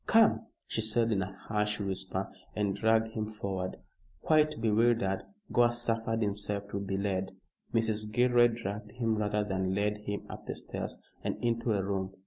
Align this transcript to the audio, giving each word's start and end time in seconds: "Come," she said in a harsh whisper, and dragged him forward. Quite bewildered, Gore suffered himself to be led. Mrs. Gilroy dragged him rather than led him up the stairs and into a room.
"Come," 0.07 0.47
she 0.65 0.81
said 0.81 1.11
in 1.11 1.21
a 1.21 1.31
harsh 1.47 1.79
whisper, 1.79 2.33
and 2.55 2.75
dragged 2.75 3.09
him 3.09 3.27
forward. 3.31 3.77
Quite 4.23 4.59
bewildered, 4.59 5.21
Gore 5.51 5.71
suffered 5.71 6.23
himself 6.23 6.67
to 6.69 6.79
be 6.79 6.97
led. 6.97 7.33
Mrs. 7.71 8.11
Gilroy 8.11 8.47
dragged 8.47 8.93
him 8.93 9.15
rather 9.15 9.43
than 9.43 9.75
led 9.75 9.97
him 9.99 10.25
up 10.27 10.47
the 10.47 10.55
stairs 10.55 10.97
and 11.23 11.37
into 11.39 11.73
a 11.73 11.83
room. 11.83 12.15